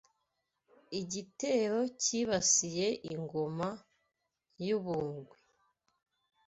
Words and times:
Igitero 0.99 1.79
cyibasiye 2.01 2.87
Ingoma 3.13 3.69
y’u 4.67 4.79
Bungwe 4.83 5.37